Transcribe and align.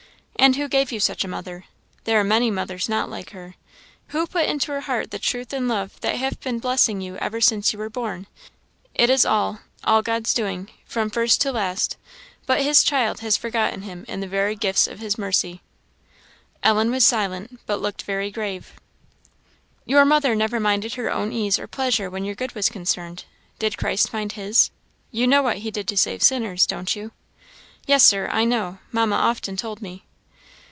And 0.39 0.55
who 0.55 0.67
gave 0.67 0.91
you 0.91 0.99
such 0.99 1.23
a 1.23 1.27
mother? 1.27 1.65
There 2.05 2.19
are 2.19 2.23
many 2.23 2.49
mothers 2.49 2.89
not 2.89 3.11
like 3.11 3.29
her; 3.29 3.53
who 4.07 4.25
put 4.25 4.47
into 4.47 4.71
her 4.71 4.81
heart 4.81 5.11
the 5.11 5.19
truth 5.19 5.53
and 5.53 5.67
love 5.67 5.99
that 6.01 6.15
have 6.15 6.39
been 6.39 6.57
blessing 6.57 6.99
you 6.99 7.15
ever 7.17 7.39
since 7.39 7.71
you 7.71 7.77
were 7.77 7.91
born? 7.91 8.25
It 8.95 9.11
is 9.11 9.23
all 9.23 9.59
all 9.83 10.01
God's 10.01 10.33
doing, 10.33 10.71
from 10.83 11.11
first 11.11 11.41
to 11.41 11.51
last: 11.51 11.95
but 12.47 12.63
his 12.63 12.81
child 12.83 13.19
has 13.19 13.37
forgotten 13.37 13.83
him 13.83 14.03
in 14.07 14.19
the 14.19 14.27
very 14.27 14.55
gifts 14.55 14.87
of 14.87 14.97
his 14.97 15.15
mercy." 15.15 15.61
Ellen 16.63 16.89
was 16.89 17.05
silent, 17.05 17.59
but 17.67 17.79
looked 17.79 18.01
very 18.01 18.31
grave. 18.31 18.73
"Your 19.85 20.05
mother 20.05 20.33
never 20.33 20.59
minded 20.59 20.95
her 20.95 21.11
own 21.13 21.31
ease 21.31 21.59
or 21.59 21.67
pleasure 21.67 22.09
when 22.09 22.25
your 22.25 22.33
good 22.35 22.55
was 22.55 22.67
concerned. 22.67 23.25
Did 23.59 23.77
Christ 23.77 24.11
mind 24.11 24.31
his? 24.31 24.71
You 25.11 25.27
know 25.27 25.43
what 25.43 25.59
he 25.59 25.69
did 25.69 25.87
to 25.89 25.97
save 25.97 26.23
sinners, 26.23 26.65
don't 26.65 26.95
you?" 26.95 27.11
"Yes, 27.85 28.01
Sir, 28.03 28.27
I 28.31 28.43
know; 28.43 28.79
Mamma 28.91 29.17
often 29.17 29.55
told 29.55 29.83
me." 29.83 30.03